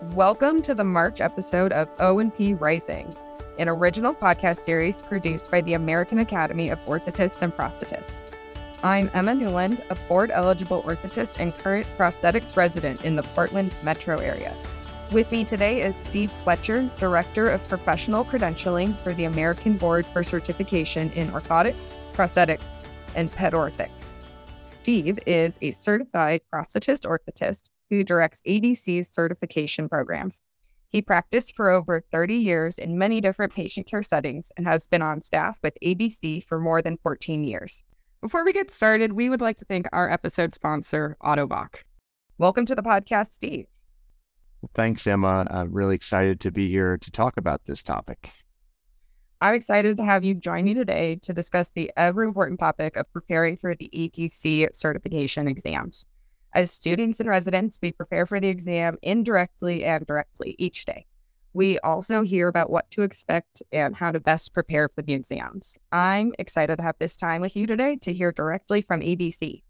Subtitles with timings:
[0.00, 3.16] Welcome to the March episode of O&P Rising,
[3.58, 8.12] an original podcast series produced by the American Academy of Orthotists and Prosthetists.
[8.84, 14.18] I'm Emma Newland, a board eligible orthotist and current prosthetics resident in the Portland metro
[14.18, 14.54] area.
[15.10, 20.22] With me today is Steve Fletcher, Director of Professional Credentialing for the American Board for
[20.22, 22.62] Certification in Orthotics, Prosthetics,
[23.16, 23.90] and Pedorthics.
[24.70, 30.42] Steve is a certified prosthetist orthotist who directs ABC's certification programs.
[30.86, 35.02] He practiced for over 30 years in many different patient care settings and has been
[35.02, 37.82] on staff with ABC for more than 14 years.
[38.20, 41.82] Before we get started, we would like to thank our episode sponsor, Ottobock.
[42.38, 43.66] Welcome to the podcast, Steve.
[44.60, 45.46] Well, thanks, Emma.
[45.50, 48.32] I'm really excited to be here to talk about this topic.
[49.40, 53.12] I'm excited to have you join me today to discuss the ever important topic of
[53.12, 56.06] preparing for the ABC certification exams.
[56.58, 61.06] As students and residents, we prepare for the exam indirectly and directly each day.
[61.52, 65.78] We also hear about what to expect and how to best prepare for the exams.
[65.92, 69.62] I'm excited to have this time with you today to hear directly from ABC.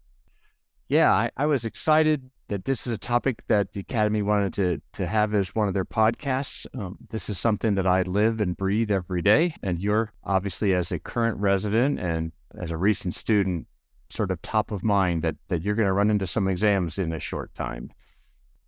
[0.87, 4.81] Yeah, I, I was excited that this is a topic that the Academy wanted to,
[4.93, 6.65] to have as one of their podcasts.
[6.73, 9.53] Um, this is something that I live and breathe every day.
[9.61, 13.67] And you're obviously, as a current resident and as a recent student,
[14.09, 17.13] sort of top of mind that that you're going to run into some exams in
[17.13, 17.91] a short time.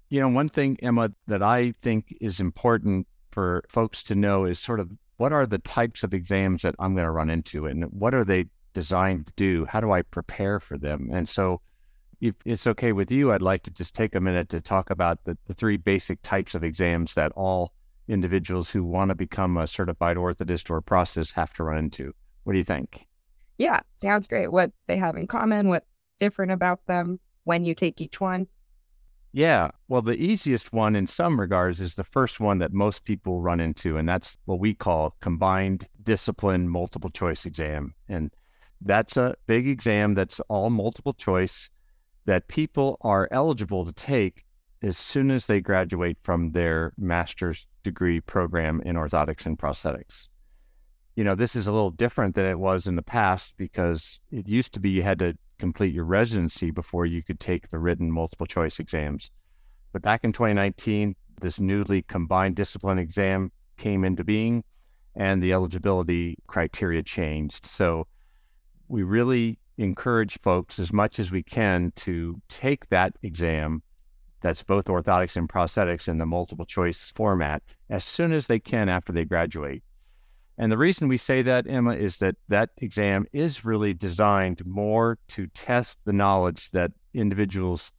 [0.09, 4.59] You know, one thing, Emma, that I think is important for folks to know is
[4.59, 7.85] sort of what are the types of exams that I'm going to run into and
[7.85, 9.65] what are they designed to do?
[9.65, 11.09] How do I prepare for them?
[11.11, 11.61] And so,
[12.19, 15.23] if it's okay with you, I'd like to just take a minute to talk about
[15.23, 17.73] the, the three basic types of exams that all
[18.07, 22.13] individuals who want to become a certified orthotist or prosthetist have to run into.
[22.43, 23.07] What do you think?
[23.57, 24.51] Yeah, sounds great.
[24.51, 25.85] What they have in common, what's
[26.19, 28.47] different about them when you take each one.
[29.33, 29.71] Yeah.
[29.87, 33.59] Well, the easiest one in some regards is the first one that most people run
[33.59, 37.93] into, and that's what we call combined discipline multiple choice exam.
[38.09, 38.31] And
[38.81, 41.69] that's a big exam that's all multiple choice
[42.25, 44.45] that people are eligible to take
[44.83, 50.27] as soon as they graduate from their master's degree program in orthotics and prosthetics
[51.15, 54.47] you know, this is a little different than it was in the past because it
[54.47, 58.11] used to be you had to complete your residency before you could take the written
[58.11, 59.29] multiple choice exams.
[59.91, 64.63] But back in 2019, this newly combined discipline exam came into being
[65.15, 67.65] and the eligibility criteria changed.
[67.65, 68.07] So
[68.87, 73.83] we really encourage folks as much as we can to take that exam
[74.41, 78.89] that's both orthotics and prosthetics in the multiple choice format as soon as they can
[78.89, 79.83] after they graduate.
[80.57, 85.17] And the reason we say that, Emma, is that that exam is really designed more
[85.29, 87.91] to test the knowledge that individuals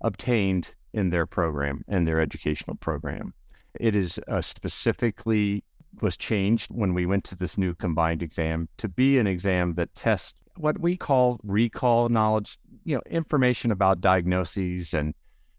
[0.00, 3.34] obtained in their program and their educational program.
[3.78, 5.62] It is uh, specifically
[6.00, 9.94] was changed when we went to this new combined exam to be an exam that
[9.94, 15.14] tests what we call recall knowledge, you know, information about diagnoses and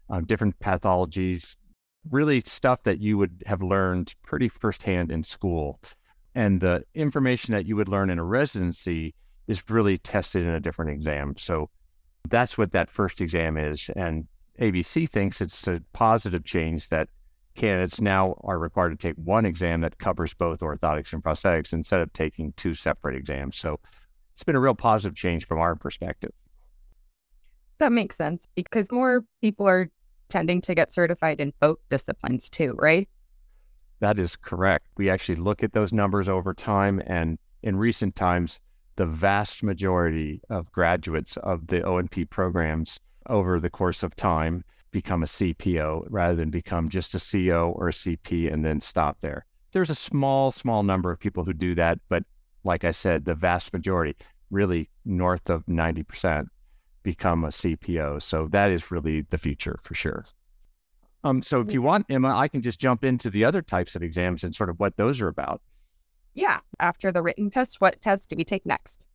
[0.08, 1.56] um, different pathologies,
[2.10, 5.78] really stuff that you would have learned pretty firsthand in school
[6.34, 9.14] and the information that you would learn in a residency
[9.46, 11.34] is really tested in a different exam.
[11.36, 11.70] So
[12.28, 13.90] that's what that first exam is.
[13.96, 14.26] And
[14.60, 17.08] ABC thinks it's a positive change that
[17.54, 22.00] candidates now are required to take one exam that covers both orthotics and prosthetics instead
[22.00, 23.56] of taking two separate exams.
[23.56, 23.80] So
[24.34, 26.32] it's been a real positive change from our perspective.
[27.78, 29.90] That makes sense because more people are
[30.28, 33.08] tending to get certified in both disciplines too, right?
[34.00, 34.86] That is correct.
[34.96, 38.58] We actually look at those numbers over time, and in recent times,
[38.96, 45.22] the vast majority of graduates of the O&P programs over the course of time become
[45.22, 49.46] a CPO rather than become just a CO or a CP and then stop there.
[49.72, 52.24] There's a small, small number of people who do that, but
[52.64, 54.16] like I said, the vast majority,
[54.50, 56.46] really north of 90%,
[57.02, 58.20] become a CPO.
[58.20, 60.24] So that is really the future for sure.
[61.22, 64.02] Um, so if you want, Emma, I can just jump into the other types of
[64.02, 65.60] exams and sort of what those are about.
[66.34, 66.60] Yeah.
[66.78, 69.06] After the written test, what test do we take next?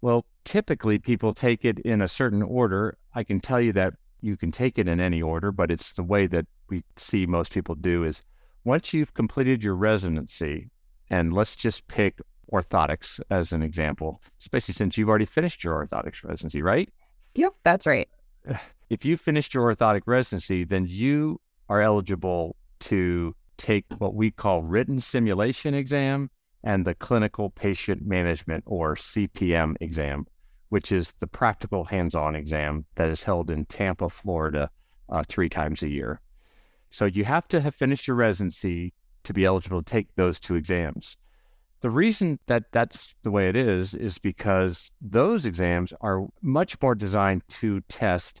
[0.00, 2.96] Well, typically people take it in a certain order.
[3.14, 6.02] I can tell you that you can take it in any order, but it's the
[6.02, 8.22] way that we see most people do is
[8.64, 10.70] once you've completed your residency,
[11.10, 12.20] and let's just pick
[12.52, 16.88] orthotics as an example, especially since you've already finished your orthotics residency, right?
[17.34, 18.08] Yep, that's right.
[18.94, 24.62] if you finished your orthotic residency, then you are eligible to take what we call
[24.62, 26.30] written simulation exam
[26.62, 30.26] and the clinical patient management or CPM exam,
[30.68, 34.70] which is the practical hands on exam that is held in Tampa, Florida,
[35.08, 36.20] uh, three times a year.
[36.90, 38.94] So you have to have finished your residency
[39.24, 41.16] to be eligible to take those two exams.
[41.80, 46.94] The reason that that's the way it is is because those exams are much more
[46.94, 48.40] designed to test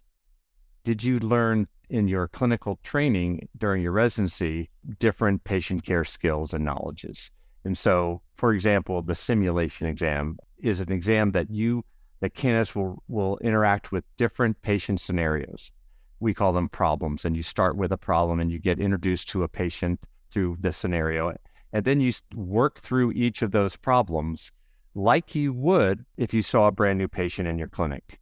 [0.84, 6.64] did you learn in your clinical training during your residency different patient care skills and
[6.64, 7.30] knowledges.
[7.64, 11.84] And so, for example, the simulation exam is an exam that you
[12.20, 15.72] that candidates will will interact with different patient scenarios.
[16.20, 19.42] We call them problems, and you start with a problem and you get introduced to
[19.42, 21.36] a patient through the scenario,
[21.72, 24.52] and then you work through each of those problems
[24.94, 28.20] like you would if you saw a brand new patient in your clinic.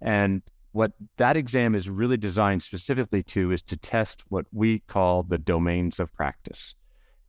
[0.00, 0.42] And
[0.72, 5.38] what that exam is really designed specifically to is to test what we call the
[5.38, 6.74] domains of practice.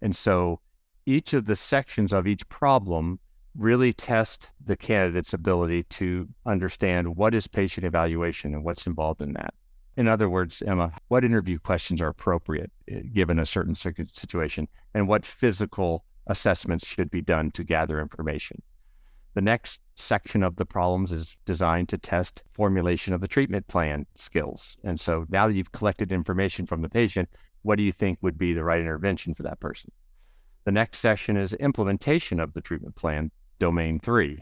[0.01, 0.59] And so
[1.05, 3.19] each of the sections of each problem
[3.55, 9.33] really test the candidate's ability to understand what is patient evaluation and what's involved in
[9.33, 9.53] that.
[9.95, 15.07] In other words, Emma, what interview questions are appropriate eh, given a certain situation and
[15.07, 18.61] what physical assessments should be done to gather information.
[19.33, 24.05] The next section of the problems is designed to test formulation of the treatment plan
[24.15, 24.77] skills.
[24.83, 27.29] And so now that you've collected information from the patient,
[27.63, 29.91] what do you think would be the right intervention for that person?
[30.65, 34.39] The next session is implementation of the treatment plan, domain three.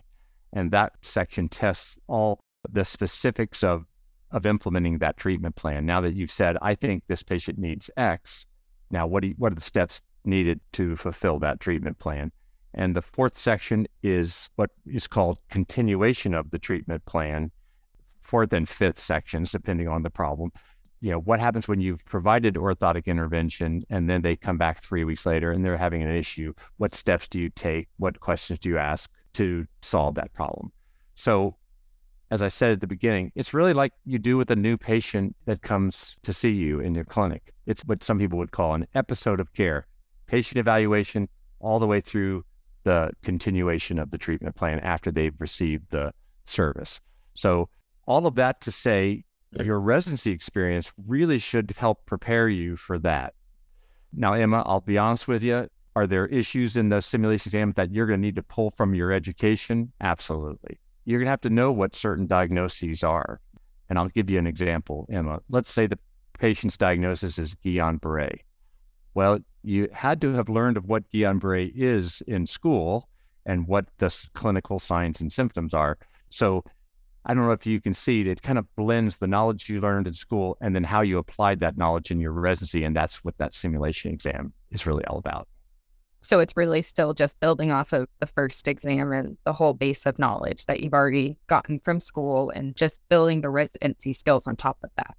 [0.53, 2.39] And that section tests all
[2.69, 3.85] the specifics of,
[4.31, 5.85] of implementing that treatment plan.
[5.85, 8.45] Now that you've said, I think this patient needs X,
[8.91, 12.31] now what, do you, what are the steps needed to fulfill that treatment plan?
[12.73, 17.51] And the fourth section is what is called continuation of the treatment plan,
[18.21, 20.51] fourth and fifth sections, depending on the problem
[21.01, 25.03] you know, what happens when you've provided orthotic intervention and then they come back three
[25.03, 26.53] weeks later and they're having an issue?
[26.77, 27.89] What steps do you take?
[27.97, 30.71] What questions do you ask to solve that problem?
[31.15, 31.57] So,
[32.29, 35.35] as I said at the beginning, it's really like you do with a new patient
[35.45, 37.51] that comes to see you in your clinic.
[37.65, 39.87] It's what some people would call an episode of care,
[40.27, 41.27] patient evaluation,
[41.59, 42.45] all the way through
[42.83, 46.13] the continuation of the treatment plan after they've received the
[46.43, 46.99] service.
[47.33, 47.69] So,
[48.07, 53.33] all of that to say, your residency experience really should help prepare you for that.
[54.13, 55.67] Now, Emma, I'll be honest with you.
[55.95, 58.95] Are there issues in the simulation exam that you're going to need to pull from
[58.95, 59.91] your education?
[59.99, 60.79] Absolutely.
[61.05, 63.41] You're going to have to know what certain diagnoses are.
[63.89, 65.41] And I'll give you an example, Emma.
[65.49, 65.99] Let's say the
[66.39, 68.43] patient's diagnosis is Guillain Barre.
[69.13, 73.07] Well, you had to have learned of what Guillain Barre is in school
[73.45, 75.97] and what the clinical signs and symptoms are.
[76.29, 76.63] So
[77.25, 79.79] I don't know if you can see that it kind of blends the knowledge you
[79.79, 82.83] learned in school and then how you applied that knowledge in your residency.
[82.83, 85.47] And that's what that simulation exam is really all about.
[86.23, 90.05] So it's really still just building off of the first exam and the whole base
[90.05, 94.55] of knowledge that you've already gotten from school and just building the residency skills on
[94.55, 95.15] top of that.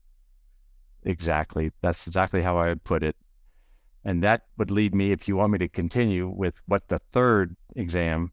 [1.05, 1.73] Exactly.
[1.81, 3.17] That's exactly how I would put it.
[4.05, 7.57] And that would lead me, if you want me to continue, with what the third
[7.77, 8.33] exam,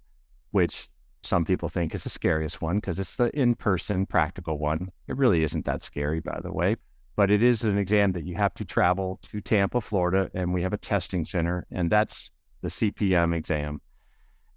[0.51, 0.89] which
[1.21, 4.89] some people think is the scariest one because it's the in person practical one.
[5.07, 6.77] It really isn't that scary, by the way,
[7.15, 10.63] but it is an exam that you have to travel to Tampa, Florida, and we
[10.63, 12.31] have a testing center, and that's
[12.61, 13.81] the CPM exam.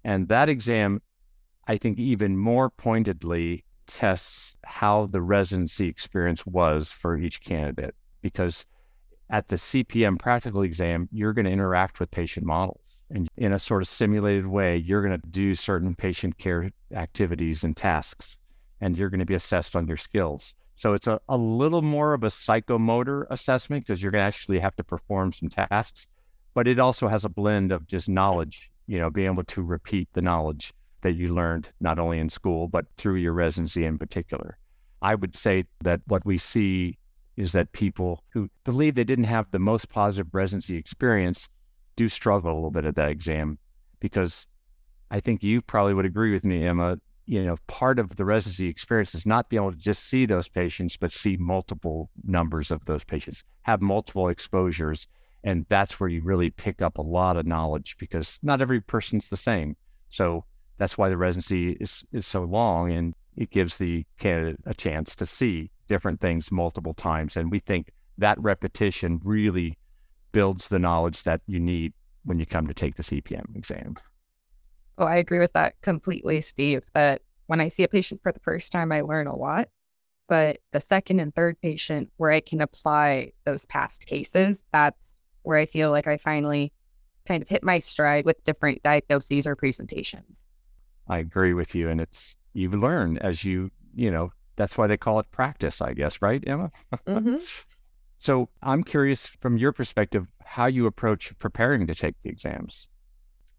[0.03, 1.01] And that exam,
[1.67, 8.65] I think, even more pointedly tests how the residency experience was for each candidate because
[9.29, 13.59] at the CPM practical exam, you're going to interact with patient models and in a
[13.59, 18.37] sort of simulated way, you're going to do certain patient care activities and tasks,
[18.81, 20.55] and you're going to be assessed on your skills.
[20.75, 24.59] So it's a, a little more of a psychomotor assessment because you're going to actually
[24.59, 26.07] have to perform some tasks,
[26.55, 30.09] but it also has a blend of just knowledge, you know, being able to repeat
[30.13, 34.57] the knowledge that you learned not only in school, but through your residency in particular.
[35.03, 36.97] I would say that what we see
[37.35, 41.49] is that people who believe they didn't have the most positive residency experience
[41.95, 43.57] do struggle a little bit at that exam
[43.99, 44.47] because
[45.09, 46.97] I think you probably would agree with me, Emma.
[47.25, 50.49] You know, part of the residency experience is not being able to just see those
[50.49, 55.07] patients, but see multiple numbers of those patients, have multiple exposures.
[55.43, 59.29] And that's where you really pick up a lot of knowledge because not every person's
[59.29, 59.77] the same.
[60.09, 60.45] So
[60.77, 65.15] that's why the residency is, is so long and it gives the candidate a chance
[65.15, 67.37] to see different things multiple times.
[67.37, 69.77] And we think that repetition really
[70.31, 71.93] builds the knowledge that you need
[72.25, 73.93] when you come to take the CPM exam.
[74.97, 76.83] Oh, I agree with that completely, Steve.
[76.95, 79.67] That when I see a patient for the first time, I learn a lot.
[80.27, 85.59] But the second and third patient, where I can apply those past cases, that's where
[85.59, 86.73] I feel like I finally
[87.27, 90.47] kind of hit my stride with different diagnoses or presentations.
[91.07, 91.87] I agree with you.
[91.87, 95.93] And it's, you learn as you, you know, that's why they call it practice, I
[95.93, 96.71] guess, right, Emma?
[97.07, 97.35] Mm-hmm.
[98.19, 102.87] So I'm curious from your perspective how you approach preparing to take the exams.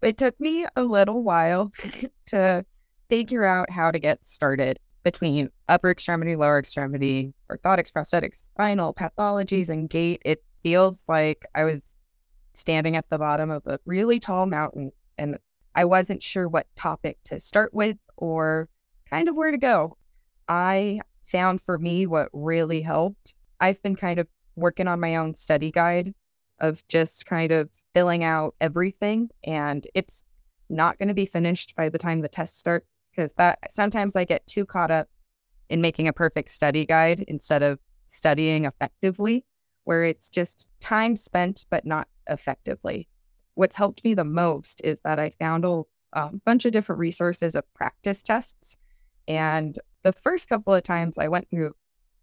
[0.01, 1.71] It took me a little while
[2.27, 2.65] to
[3.07, 9.69] figure out how to get started between upper extremity, lower extremity, orthotics, prosthetics, spinal, pathologies,
[9.69, 10.23] and gait.
[10.25, 11.93] It feels like I was
[12.55, 15.37] standing at the bottom of a really tall mountain and
[15.75, 18.67] I wasn't sure what topic to start with or
[19.11, 19.97] kind of where to go.
[20.47, 23.33] I found for me what really helped.
[23.59, 26.13] I've been kind of working on my own study guide
[26.59, 30.23] of just kind of filling out everything and it's
[30.69, 34.23] not going to be finished by the time the test starts because that sometimes I
[34.23, 35.09] get too caught up
[35.69, 39.45] in making a perfect study guide instead of studying effectively
[39.83, 43.07] where it's just time spent but not effectively.
[43.55, 45.83] What's helped me the most is that I found a
[46.13, 48.77] um, bunch of different resources of practice tests.
[49.27, 51.73] And the first couple of times I went through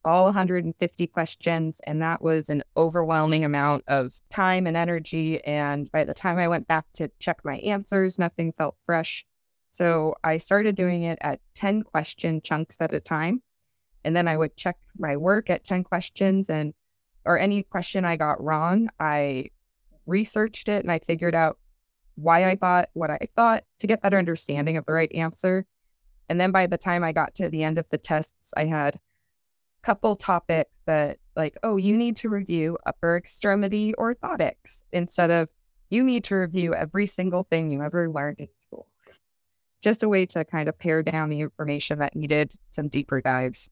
[0.04, 5.44] all 150 questions, and that was an overwhelming amount of time and energy.
[5.44, 9.26] And by the time I went back to check my answers, nothing felt fresh.
[9.72, 13.42] So I started doing it at 10 question chunks at a time.
[14.04, 16.74] And then I would check my work at 10 questions and
[17.24, 19.50] or any question I got wrong, I
[20.06, 21.58] researched it and I figured out
[22.14, 25.66] why I thought what I thought to get better understanding of the right answer.
[26.32, 28.94] And then by the time I got to the end of the tests, I had
[28.94, 28.98] a
[29.82, 35.50] couple topics that like, oh, you need to review upper extremity orthotics instead of
[35.90, 38.86] you need to review every single thing you ever learned in school.
[39.82, 43.68] Just a way to kind of pare down the information that needed some deeper dives.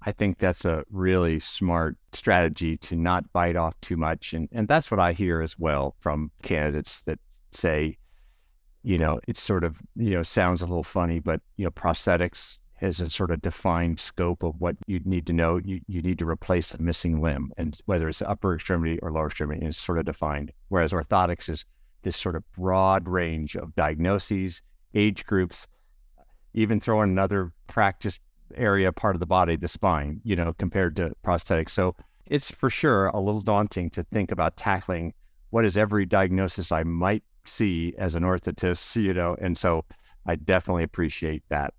[0.00, 4.32] I think that's a really smart strategy to not bite off too much.
[4.32, 7.18] And, and that's what I hear as well from candidates that
[7.50, 7.98] say,
[8.82, 12.58] you know, it's sort of, you know, sounds a little funny, but, you know, prosthetics
[12.74, 15.60] has a sort of defined scope of what you need to know.
[15.64, 19.26] You, you need to replace a missing limb, and whether it's upper extremity or lower
[19.26, 20.52] extremity is sort of defined.
[20.68, 21.64] Whereas orthotics is
[22.02, 24.62] this sort of broad range of diagnoses,
[24.94, 25.68] age groups,
[26.54, 28.18] even throw in another practice
[28.56, 31.70] area part of the body, the spine, you know, compared to prosthetics.
[31.70, 31.94] So
[32.26, 35.14] it's for sure a little daunting to think about tackling
[35.50, 39.84] what is every diagnosis I might see as an orthotist, you know, and so
[40.26, 41.74] I definitely appreciate that.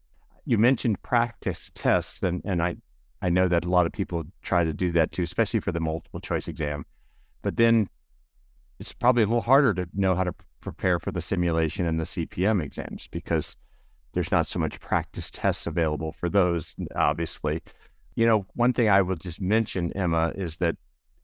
[0.46, 2.76] You mentioned practice tests, and, and I,
[3.22, 5.80] I know that a lot of people try to do that too, especially for the
[5.80, 6.86] multiple choice exam.
[7.42, 7.88] But then
[8.80, 12.04] it's probably a little harder to know how to prepare for the simulation and the
[12.06, 13.56] CPM exams because
[14.14, 17.62] there's not so much practice tests available for those, obviously.
[18.16, 20.76] You know, one thing I will just mention, Emma, is that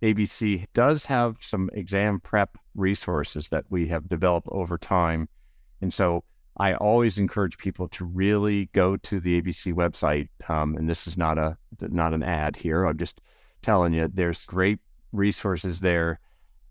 [0.01, 5.27] ABC does have some exam prep resources that we have developed over time.
[5.81, 6.23] And so
[6.57, 10.29] I always encourage people to really go to the ABC website.
[10.49, 12.85] Um, and this is not a not an ad here.
[12.85, 13.21] I'm just
[13.61, 14.79] telling you, there's great
[15.11, 16.19] resources there,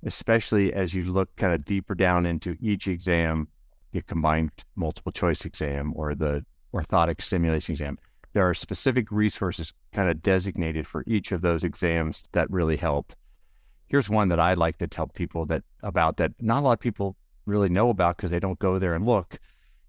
[0.04, 3.48] especially as you look kind of deeper down into each exam
[3.92, 6.44] the combined multiple choice exam or the
[6.74, 7.98] orthotic simulation exam.
[8.32, 13.14] There are specific resources kind of designated for each of those exams that really help.
[13.86, 16.80] Here's one that I like to tell people that about that not a lot of
[16.80, 17.16] people
[17.46, 19.38] really know about because they don't go there and look.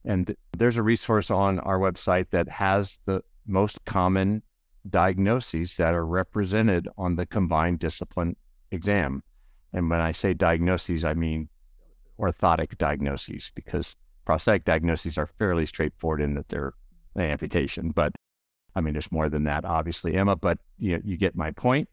[0.05, 4.41] And there's a resource on our website that has the most common
[4.89, 8.38] diagnoses that are represented on the combined discipline
[8.72, 9.22] exam.
[9.74, 11.50] And when I say diagnoses, I mean
[12.17, 16.74] orthotic diagnoses because prosthetic diagnoses are fairly straightforward in that they're
[17.17, 17.89] amputation.
[17.89, 18.13] But
[18.75, 20.35] I mean, there's more than that, obviously, Emma.
[20.35, 21.89] But you you get my point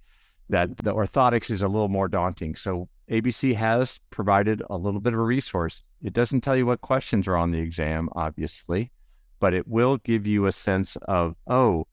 [0.48, 2.54] that the orthotics is a little more daunting.
[2.54, 5.82] So ABC has provided a little bit of a resource.
[6.02, 8.92] It doesn't tell you what questions are on the exam, obviously,
[9.40, 11.86] but it will give you a sense of, oh,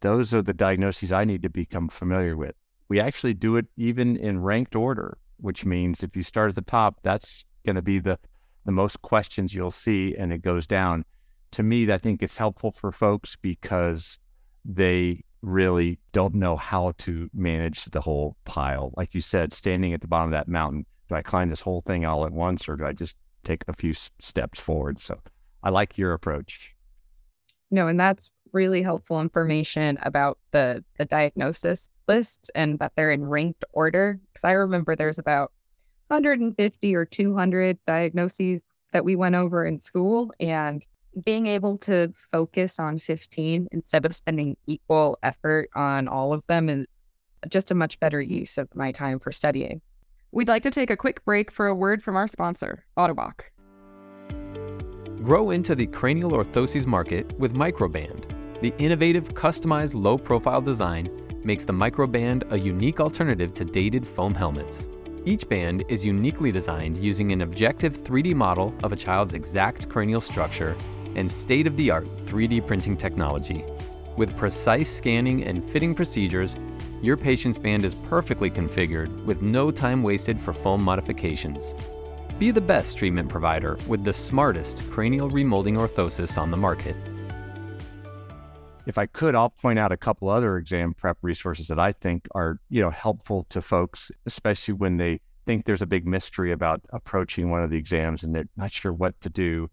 [0.00, 2.54] those are the diagnoses I need to become familiar with.
[2.88, 6.62] We actually do it even in ranked order, which means if you start at the
[6.62, 8.18] top, that's going to be the
[8.66, 11.04] the most questions you'll see, and it goes down.
[11.52, 14.18] To me, I think it's helpful for folks because
[14.64, 18.92] they really don't know how to manage the whole pile.
[18.96, 21.80] Like you said, standing at the bottom of that mountain, do I climb this whole
[21.80, 24.98] thing all at once, or do I just take a few steps forward?
[24.98, 25.18] So,
[25.62, 26.74] I like your approach.
[27.70, 33.24] No, and that's really helpful information about the the diagnosis list and that they're in
[33.24, 34.20] ranked order.
[34.32, 35.52] Because I remember there's about
[36.08, 40.84] 150 or 200 diagnoses that we went over in school and
[41.24, 46.68] being able to focus on 15 instead of spending equal effort on all of them
[46.68, 46.86] is
[47.48, 49.80] just a much better use of my time for studying.
[50.32, 53.42] We'd like to take a quick break for a word from our sponsor, Ottobock.
[55.22, 61.10] Grow into the cranial orthoses market with Microband, the innovative, customized low profile design
[61.42, 64.86] makes the microband a unique alternative to dated foam helmets.
[65.24, 70.20] Each band is uniquely designed using an objective 3D model of a child's exact cranial
[70.20, 70.76] structure
[71.16, 73.64] and state of the art 3D printing technology.
[74.16, 76.56] With precise scanning and fitting procedures,
[77.00, 81.74] your patient's band is perfectly configured with no time wasted for foam modifications.
[82.38, 86.96] Be the best treatment provider with the smartest cranial remolding orthosis on the market.
[88.86, 92.26] If I could, I'll point out a couple other exam prep resources that I think
[92.34, 96.80] are, you know, helpful to folks, especially when they think there's a big mystery about
[96.90, 99.70] approaching one of the exams and they're not sure what to do.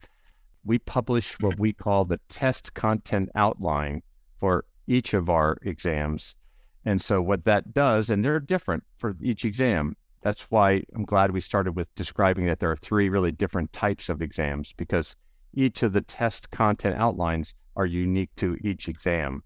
[0.67, 4.03] We publish what we call the test content outline
[4.37, 6.35] for each of our exams.
[6.83, 9.95] And so what that does, and they're different for each exam.
[10.21, 14.09] That's why I'm glad we started with describing that there are three really different types
[14.09, 15.15] of exams because
[15.53, 19.43] each of the test content outlines are unique to each exam.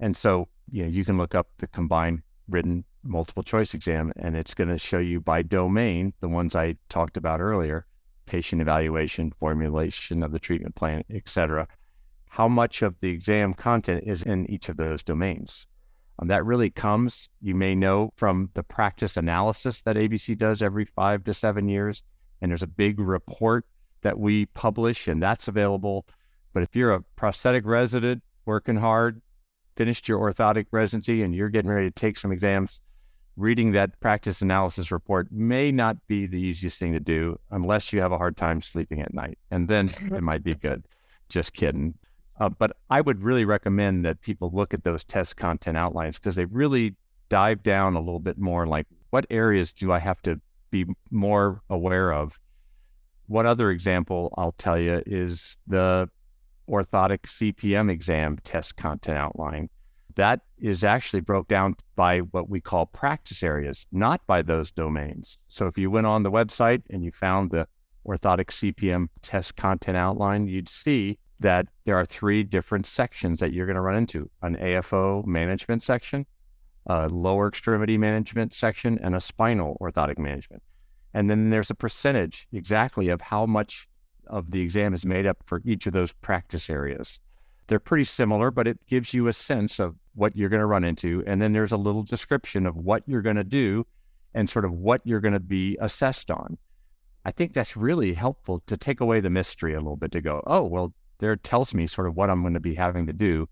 [0.00, 4.36] And so, you know, you can look up the combined written multiple choice exam and
[4.36, 7.86] it's going to show you by domain, the ones I talked about earlier,
[8.26, 11.66] patient evaluation, formulation of the treatment plan, et cetera,
[12.28, 15.66] how much of the exam content is in each of those domains.
[16.18, 20.84] Um, that really comes, you may know, from the practice analysis that ABC does every
[20.84, 22.02] five to seven years.
[22.40, 23.66] And there's a big report
[24.02, 26.06] that we publish, and that's available.
[26.52, 29.20] But if you're a prosthetic resident working hard,
[29.76, 32.80] finished your orthotic residency, and you're getting ready to take some exams,
[33.36, 38.00] reading that practice analysis report may not be the easiest thing to do unless you
[38.00, 39.38] have a hard time sleeping at night.
[39.50, 40.84] And then it might be good.
[41.28, 41.94] Just kidding.
[42.38, 46.36] Uh, but I would really recommend that people look at those test content outlines because
[46.36, 46.94] they really
[47.28, 50.40] dive down a little bit more like what areas do I have to
[50.70, 52.38] be more aware of?
[53.26, 56.08] One other example I'll tell you is the
[56.68, 59.68] orthotic CPM exam test content outline.
[60.16, 65.38] That is actually broke down by what we call practice areas, not by those domains.
[65.48, 67.68] So if you went on the website and you found the
[68.06, 73.66] orthotic CPM test content outline, you'd see that there are three different sections that you're
[73.66, 76.24] going to run into an AFO management section,
[76.86, 80.62] a lower extremity management section, and a spinal orthotic management.
[81.12, 83.86] And then there's a percentage exactly of how much
[84.26, 87.20] of the exam is made up for each of those practice areas.
[87.68, 90.84] They're pretty similar, but it gives you a sense of what you're going to run
[90.84, 91.22] into.
[91.26, 93.86] And then there's a little description of what you're going to do
[94.34, 96.58] and sort of what you're going to be assessed on.
[97.24, 100.42] I think that's really helpful to take away the mystery a little bit to go,
[100.46, 103.48] oh, well, there tells me sort of what I'm going to be having to do.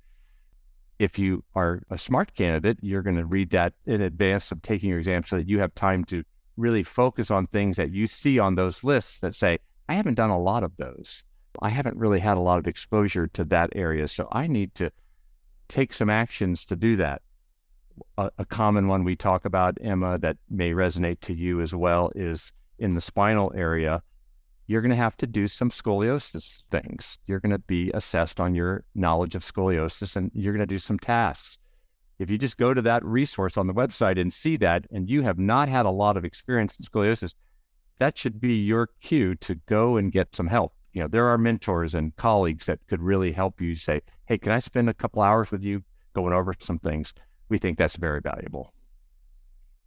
[0.98, 4.90] If you are a smart candidate, you're going to read that in advance of taking
[4.90, 6.22] your exam so that you have time to
[6.57, 10.31] really focus on things that you see on those lists that say, I haven't done
[10.31, 11.24] a lot of those.
[11.62, 14.09] I haven't really had a lot of exposure to that area.
[14.09, 14.90] So I need to
[15.69, 17.23] take some actions to do that.
[18.19, 22.11] A, a common one we talk about, Emma, that may resonate to you as well
[22.14, 24.03] is in the spinal area
[24.67, 27.19] you're going to have to do some scoliosis things.
[27.27, 30.79] You're going to be assessed on your knowledge of scoliosis and you're going to do
[30.79, 31.59] some tasks.
[32.19, 35.23] If you just go to that resource on the website and see that, and you
[35.23, 37.35] have not had a lot of experience in scoliosis,
[37.99, 40.74] that should be your cue to go and get some help.
[40.95, 44.53] You know, there are mentors and colleagues that could really help you say, Hey, can
[44.53, 47.13] I spend a couple hours with you going over some things?
[47.49, 48.73] We think that's very valuable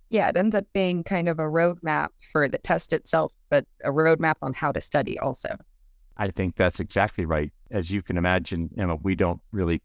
[0.10, 3.90] yeah, it ends up being kind of a roadmap for the test itself, but a
[3.90, 5.58] roadmap on how to study also.
[6.16, 7.52] I think that's exactly right.
[7.72, 9.82] As you can imagine, Emma, we don't really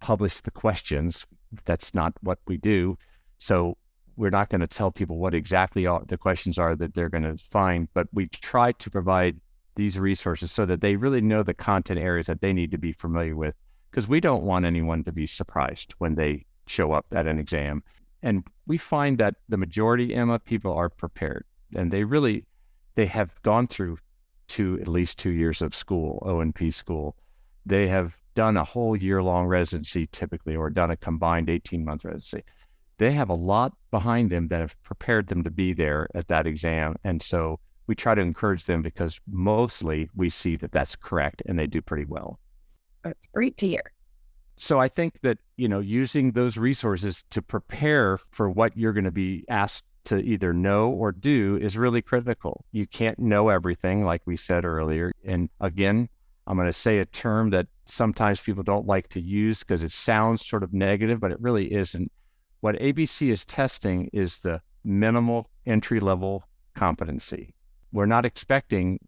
[0.00, 1.26] publish the questions.
[1.64, 2.98] That's not what we do.
[3.38, 3.76] So
[4.16, 7.38] we're not going to tell people what exactly the questions are that they're going to
[7.38, 9.40] find, but we try to provide
[9.74, 12.92] these resources so that they really know the content areas that they need to be
[12.92, 13.54] familiar with
[13.90, 17.82] because we don't want anyone to be surprised when they show up at an exam
[18.22, 22.44] and we find that the majority, Emma, people are prepared and they really,
[22.94, 23.98] they have gone through
[24.46, 27.16] two, at least two years of school, O&P school.
[27.66, 32.04] They have done a whole year long residency typically, or done a combined 18 month
[32.04, 32.44] residency.
[32.98, 36.46] They have a lot behind them that have prepared them to be there at that
[36.46, 36.96] exam.
[37.02, 37.58] And so
[37.92, 41.82] we try to encourage them because mostly we see that that's correct and they do
[41.82, 42.40] pretty well.
[43.04, 43.92] That's great to hear.
[44.56, 49.04] So I think that, you know, using those resources to prepare for what you're going
[49.04, 52.64] to be asked to either know or do is really critical.
[52.72, 55.12] You can't know everything, like we said earlier.
[55.22, 56.08] And again,
[56.46, 59.92] I'm going to say a term that sometimes people don't like to use because it
[59.92, 62.10] sounds sort of negative, but it really isn't.
[62.60, 67.54] What ABC is testing is the minimal entry level competency.
[67.92, 68.98] We're not expecting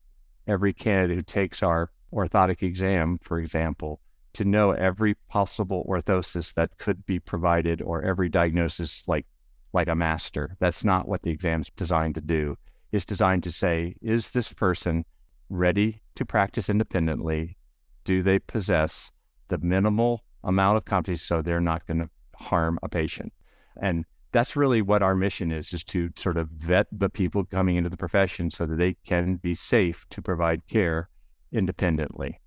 [0.46, 4.00] every candidate who takes our orthotic exam, for example,
[4.34, 9.26] to know every possible orthosis that could be provided or every diagnosis like
[9.72, 10.56] like a master.
[10.60, 12.56] That's not what the exam's designed to do.
[12.92, 15.04] It's designed to say, is this person
[15.50, 17.56] ready to practice independently?
[18.04, 19.10] Do they possess
[19.48, 23.32] the minimal amount of competency so they're not going to harm a patient?
[23.76, 27.76] And that's really what our mission is, is to sort of vet the people coming
[27.76, 31.08] into the profession so that they can be safe to provide care
[31.52, 32.40] independently.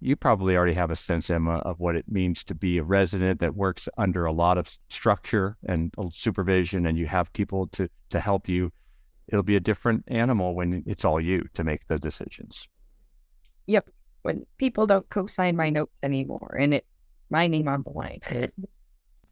[0.00, 3.38] You probably already have a sense, Emma, of what it means to be a resident
[3.38, 7.88] that works under a lot of structure and uh, supervision, and you have people to,
[8.08, 8.72] to help you.
[9.28, 12.66] It'll be a different animal when it's all you to make the decisions.
[13.68, 13.88] Yep.
[14.22, 16.86] When people don't co sign my notes anymore and it's
[17.30, 18.20] my name on the line.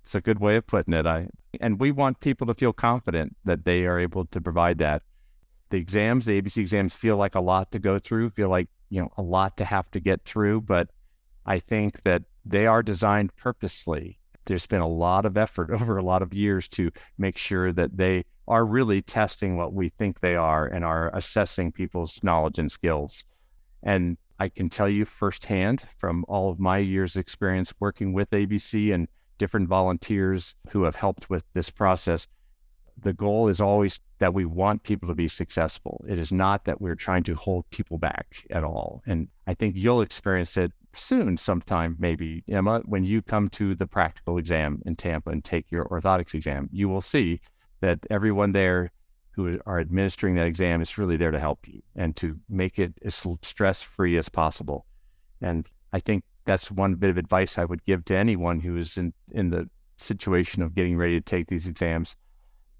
[0.09, 1.07] It's a good way of putting it.
[1.07, 1.29] I
[1.61, 5.03] and we want people to feel confident that they are able to provide that.
[5.68, 9.03] The exams, the ABC exams feel like a lot to go through, feel like, you
[9.03, 10.88] know, a lot to have to get through, but
[11.44, 14.18] I think that they are designed purposely.
[14.47, 17.99] There's been a lot of effort over a lot of years to make sure that
[17.99, 22.73] they are really testing what we think they are and are assessing people's knowledge and
[22.73, 23.25] skills.
[23.83, 28.94] And I can tell you firsthand from all of my years' experience working with ABC
[28.94, 29.07] and
[29.38, 32.27] different volunteers who have helped with this process.
[33.01, 36.05] The goal is always that we want people to be successful.
[36.09, 39.03] It is not that we're trying to hold people back at all.
[39.07, 43.87] And I think you'll experience it soon, sometime, maybe, Emma, when you come to the
[43.87, 46.68] practical exam in Tampa and take your orthotics exam.
[46.72, 47.40] You will see
[47.81, 48.90] that everyone there
[49.31, 52.94] who are administering that exam is really there to help you and to make it
[53.05, 54.85] as stress free as possible.
[55.40, 58.97] And I think that's one bit of advice I would give to anyone who is
[58.97, 62.17] in, in the situation of getting ready to take these exams.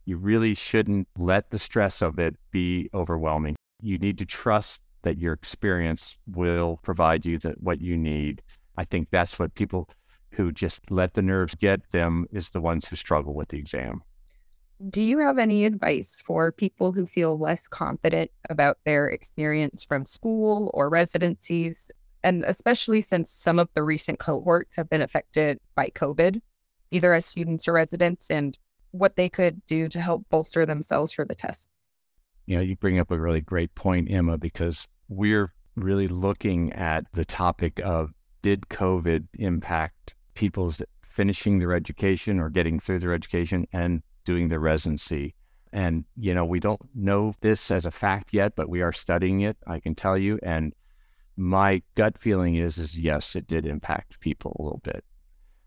[0.07, 3.57] You really shouldn't let the stress of it be overwhelming.
[3.83, 8.41] You need to trust that your experience will provide you that what you need.
[8.79, 9.91] I think that's what people
[10.31, 14.03] who just let the nerves get them is the ones who struggle with the exam.
[14.89, 20.07] Do you have any advice for people who feel less confident about their experience from
[20.07, 21.91] school or residencies
[22.23, 26.41] and especially since some of the recent cohorts have been affected by COVID,
[26.91, 28.59] either as students or residents, and
[28.91, 31.67] what they could do to help bolster themselves for the tests.
[32.47, 37.05] You know, you bring up a really great point, Emma, because we're really looking at
[37.13, 43.67] the topic of did COVID impact people's finishing their education or getting through their education
[43.73, 45.35] and doing their residency.
[45.73, 49.41] And, you know, we don't know this as a fact yet, but we are studying
[49.41, 50.39] it, I can tell you.
[50.43, 50.73] And
[51.39, 55.05] my gut feeling is is yes, it did impact people a little bit.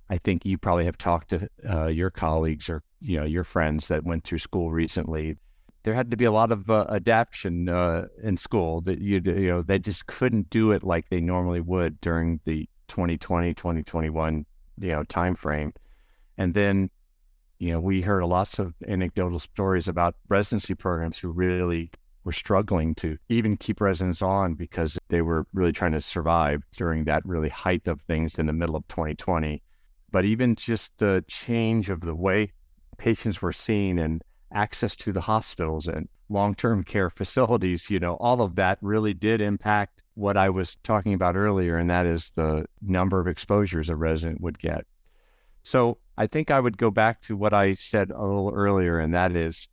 [0.10, 3.88] I think you probably have talked to uh, your colleagues or you know your friends
[3.88, 5.38] that went through school recently.
[5.84, 9.48] There had to be a lot of uh, adaptation uh, in school that you you
[9.48, 14.46] know they just couldn't do it like they normally would during the 2020 2021
[14.80, 15.74] you know time frame.
[16.38, 16.90] And then
[17.60, 21.92] you know we heard lots of anecdotal stories about residency programs who really
[22.24, 27.06] were struggling to even keep residents on because they were really trying to survive during
[27.06, 29.62] that really height of things in the middle of 2020.
[30.12, 32.52] But even just the change of the way
[32.98, 34.22] patients were seen and
[34.54, 39.14] access to the hospitals and long term care facilities, you know, all of that really
[39.14, 43.90] did impact what I was talking about earlier, and that is the number of exposures
[43.90, 44.86] a resident would get.
[45.64, 49.14] So I think I would go back to what I said a little earlier, and
[49.14, 49.68] that is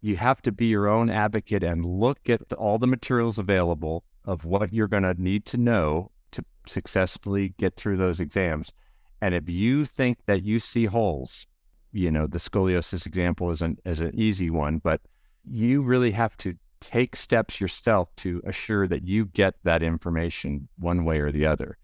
[0.00, 4.44] you have to be your own advocate and look at all the materials available of
[4.44, 8.72] what you're going to need to know to successfully get through those exams.
[9.20, 11.46] And if you think that you see holes,
[11.92, 15.02] you know, the scoliosis example is an, is an easy one, but
[15.44, 21.04] you really have to take steps yourself to assure that you get that information one
[21.04, 21.76] way or the other.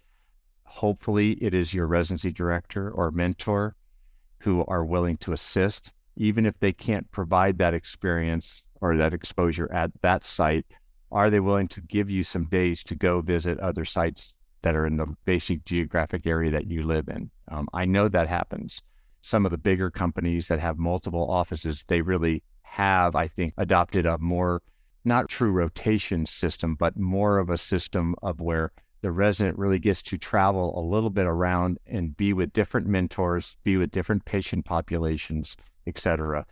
[0.64, 3.76] Hopefully, it is your residency director or mentor
[4.40, 9.70] who are willing to assist even if they can't provide that experience or that exposure
[9.72, 10.66] at that site,
[11.12, 14.86] are they willing to give you some days to go visit other sites that are
[14.86, 17.30] in the basic geographic area that you live in?
[17.48, 18.82] Um, I know that happens.
[19.22, 24.06] Some of the bigger companies that have multiple offices, they really have, I think, adopted
[24.06, 24.62] a more
[25.04, 28.72] not true rotation system, but more of a system of where
[29.06, 33.56] the resident really gets to travel a little bit around and be with different mentors,
[33.62, 36.44] be with different patient populations, etc.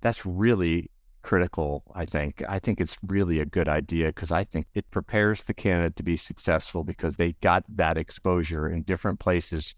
[0.00, 0.90] That's really
[1.22, 2.42] critical, I think.
[2.48, 6.02] I think it's really a good idea because I think it prepares the candidate to
[6.02, 9.76] be successful because they got that exposure in different places.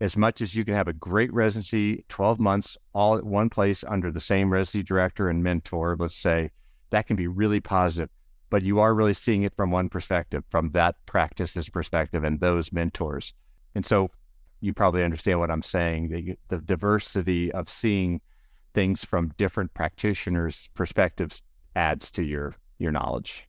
[0.00, 3.84] As much as you can have a great residency, 12 months all at one place
[3.86, 6.50] under the same residency director and mentor, let's say,
[6.88, 8.08] that can be really positive.
[8.52, 12.70] But you are really seeing it from one perspective, from that practice's perspective and those
[12.70, 13.32] mentors.
[13.74, 14.10] And so
[14.60, 16.10] you probably understand what I'm saying.
[16.10, 18.20] The, the diversity of seeing
[18.74, 21.40] things from different practitioners' perspectives
[21.74, 23.48] adds to your your knowledge.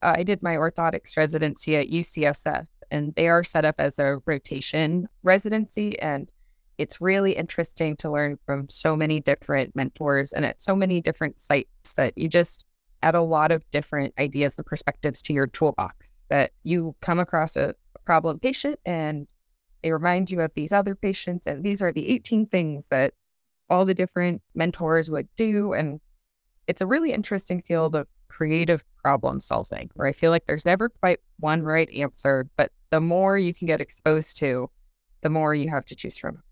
[0.00, 4.16] Uh, I did my orthotics residency at UCSF, and they are set up as a
[4.24, 5.98] rotation residency.
[6.00, 6.32] And
[6.78, 11.38] it's really interesting to learn from so many different mentors and at so many different
[11.38, 12.64] sites that you just
[13.02, 16.12] add a lot of different ideas and perspectives to your toolbox.
[16.28, 19.26] That you come across a problem patient and
[19.82, 23.14] they remind you of these other patients, and these are the 18 things that
[23.68, 25.72] all the different mentors would do.
[25.72, 26.00] And
[26.66, 30.88] it's a really interesting field of creative problem solving where I feel like there's never
[30.88, 34.70] quite one right answer, but the more you can get exposed to,
[35.22, 36.42] the more you have to choose from.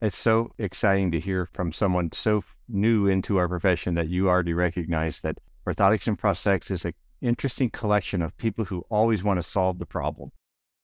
[0.00, 4.52] It's so exciting to hear from someone so new into our profession that you already
[4.52, 9.42] recognize that orthotics and prosthetics is an interesting collection of people who always want to
[9.42, 10.30] solve the problem.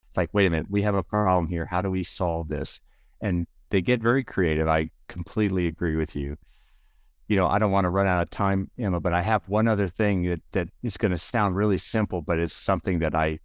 [0.08, 1.66] It's like, wait a minute, we have a problem here.
[1.66, 2.80] How do we solve this?
[3.20, 4.68] And they get very creative.
[4.68, 6.36] I completely agree with you
[7.32, 9.66] you know, I don't want to run out of time, Emma, but I have one
[9.66, 13.38] other thing that, that is going to sound really simple, but it's something that I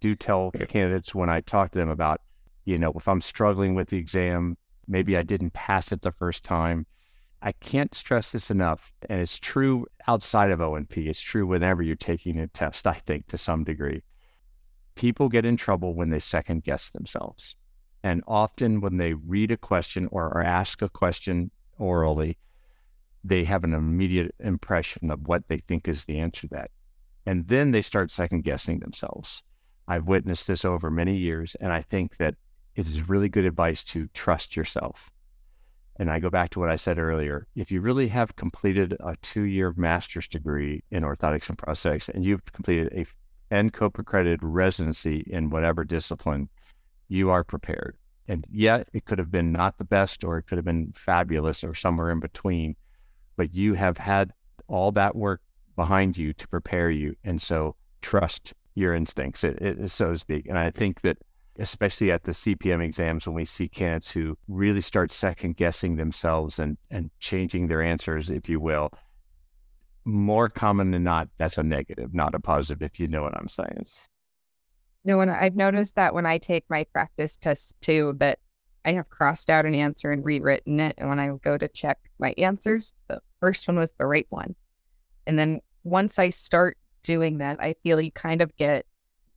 [0.00, 2.20] do tell candidates when I talk to them about,
[2.64, 6.44] you know, if I'm struggling with the exam, maybe I didn't pass it the first
[6.44, 6.86] time.
[7.40, 8.92] I can't stress this enough.
[9.08, 11.08] And it's true outside of O&P.
[11.08, 14.02] It's true whenever you're taking a test, I think, to some degree.
[14.94, 17.56] People get in trouble when they second guess themselves.
[18.02, 22.38] And often when they read a question or, or ask a question orally,
[23.24, 26.70] they have an immediate impression of what they think is the answer to that.
[27.24, 29.42] And then they start second guessing themselves.
[29.86, 32.34] I've witnessed this over many years, and I think that
[32.74, 35.10] it is really good advice to trust yourself.
[35.96, 37.46] And I go back to what I said earlier.
[37.54, 42.24] If you really have completed a two year master's degree in orthotics and prosthetics, and
[42.24, 46.48] you've completed a NCOPE accredited residency in whatever discipline,
[47.08, 47.96] you are prepared.
[48.26, 51.62] And yet it could have been not the best, or it could have been fabulous,
[51.62, 52.76] or somewhere in between
[53.36, 54.32] but you have had
[54.68, 55.40] all that work
[55.76, 57.16] behind you to prepare you.
[57.24, 60.46] And so trust your instincts, it, it, so to speak.
[60.46, 61.18] And I think that
[61.58, 66.58] especially at the CPM exams, when we see candidates who really start second guessing themselves
[66.58, 68.90] and, and changing their answers, if you will,
[70.04, 73.48] more common than not, that's a negative, not a positive, if you know what I'm
[73.48, 73.84] saying.
[75.04, 78.38] No, and I've noticed that when I take my practice test too, that
[78.84, 80.94] I have crossed out an answer and rewritten it.
[80.98, 84.54] And when I go to check my answers, the first one was the right one.
[85.26, 88.86] And then once I start doing that, I feel you kind of get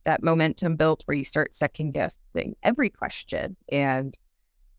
[0.06, 3.56] that momentum built where you start second guessing every question.
[3.70, 4.16] And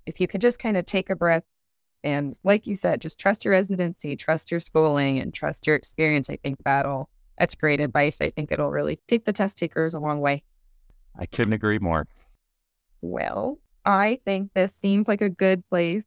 [0.07, 1.43] if you could just kind of take a breath
[2.03, 6.29] and, like you said, just trust your residency, trust your schooling, and trust your experience,
[6.29, 8.21] I think that'll, that's great advice.
[8.21, 10.43] I think it'll really take the test takers a long way.
[11.19, 12.07] I couldn't agree more.
[13.01, 16.05] Well, I think this seems like a good place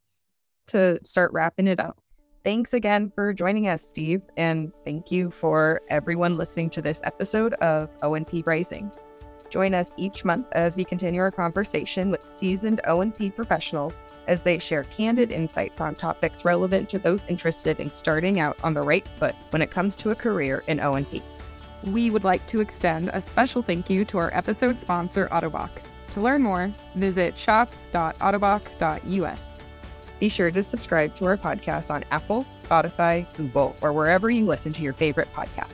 [0.68, 2.00] to start wrapping it up.
[2.42, 7.52] Thanks again for joining us, Steve, and thank you for everyone listening to this episode
[7.54, 8.90] of O&P Rising.
[9.50, 14.58] Join us each month as we continue our conversation with seasoned O&P professionals as they
[14.58, 19.08] share candid insights on topics relevant to those interested in starting out on the right
[19.18, 21.20] foot when it comes to a career in O&P.
[21.84, 25.70] We would like to extend a special thank you to our episode sponsor, Ottobock.
[26.12, 29.50] To learn more, visit shop.ottobock.us.
[30.20, 34.72] Be sure to subscribe to our podcast on Apple, Spotify, Google, or wherever you listen
[34.74, 35.72] to your favorite podcasts.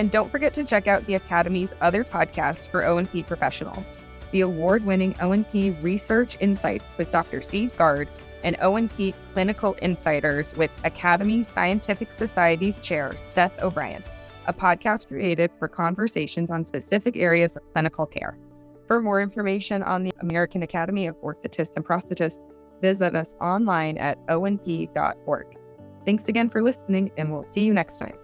[0.00, 3.92] And don't forget to check out the Academy's other podcasts for O&P professionals.
[4.30, 7.42] The award-winning O&P Research Insights with Dr.
[7.42, 8.08] Steve Gard
[8.42, 14.02] and O&P Clinical Insiders with Academy Scientific Society's chair, Seth O'Brien,
[14.46, 18.38] a podcast created for conversations on specific areas of clinical care.
[18.86, 22.40] For more information on the American Academy of Orthotists and Prosthetists,
[22.80, 25.58] visit us online at onp.org.
[26.06, 28.19] Thanks again for listening, and we'll see you next time.